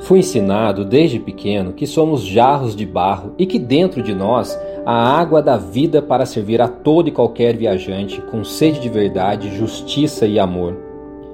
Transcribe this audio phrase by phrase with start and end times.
[0.00, 5.20] Fui ensinado desde pequeno que somos jarros de barro e que dentro de nós há
[5.20, 10.26] água da vida para servir a todo e qualquer viajante com sede de verdade, justiça
[10.26, 10.76] e amor.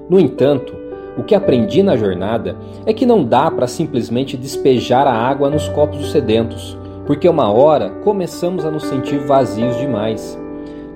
[0.09, 0.75] No entanto,
[1.17, 5.67] o que aprendi na jornada é que não dá para simplesmente despejar a água nos
[5.69, 10.39] copos sedentos, porque uma hora começamos a nos sentir vazios demais.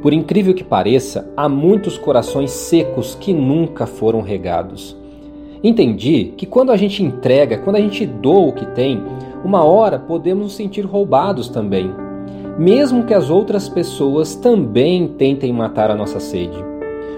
[0.01, 4.95] Por incrível que pareça, há muitos corações secos que nunca foram regados.
[5.63, 9.01] Entendi que quando a gente entrega, quando a gente doa o que tem,
[9.45, 11.89] uma hora podemos nos sentir roubados também,
[12.59, 16.57] mesmo que as outras pessoas também tentem matar a nossa sede.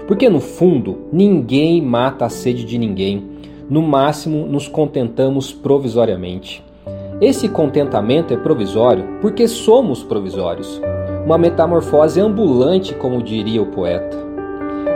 [0.06, 3.24] Porque no fundo, ninguém mata a sede de ninguém,
[3.68, 6.64] no máximo nos contentamos provisoriamente.
[7.20, 10.80] Esse contentamento é provisório porque somos provisórios,
[11.24, 14.16] uma metamorfose ambulante, como diria o poeta.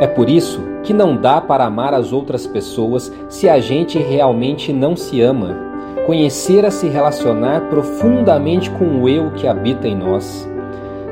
[0.01, 4.73] É por isso que não dá para amar as outras pessoas se a gente realmente
[4.73, 5.57] não se ama.
[6.07, 10.49] Conhecer a se relacionar profundamente com o eu que habita em nós.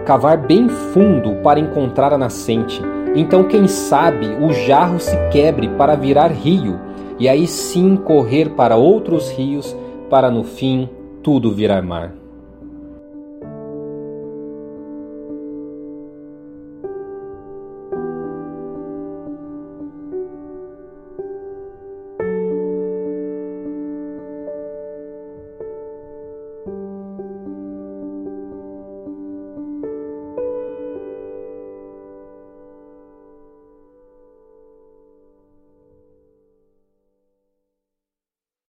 [0.05, 2.83] Cavar bem fundo para encontrar a nascente.
[3.14, 6.78] Então, quem sabe, o jarro se quebre para virar rio,
[7.19, 9.77] e aí sim correr para outros rios,
[10.08, 10.88] para no fim
[11.22, 12.28] tudo virar mar.